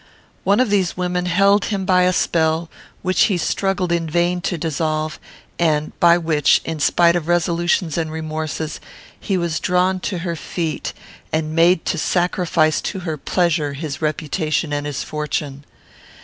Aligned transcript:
One 0.43 0.59
of 0.59 0.71
these 0.71 0.97
women 0.97 1.27
held 1.27 1.65
him 1.65 1.85
by 1.85 2.05
a 2.05 2.11
spell 2.11 2.71
which 3.03 3.25
he 3.25 3.37
struggled 3.37 3.91
in 3.91 4.09
vain 4.09 4.41
to 4.41 4.57
dissolve, 4.57 5.19
and 5.59 5.91
by 5.99 6.17
which, 6.17 6.59
in 6.65 6.79
spite 6.79 7.15
of 7.15 7.27
resolutions 7.27 7.99
and 7.99 8.11
remorses, 8.11 8.79
he 9.19 9.37
was 9.37 9.59
drawn 9.59 9.99
to 9.99 10.17
her 10.25 10.35
feet, 10.35 10.93
and 11.31 11.53
made 11.53 11.85
to 11.85 11.99
sacrifice 11.99 12.81
to 12.81 13.01
her 13.01 13.15
pleasure 13.15 13.73
his 13.73 14.01
reputation 14.01 14.73
and 14.73 14.87
his 14.87 15.03
fortune. 15.03 15.65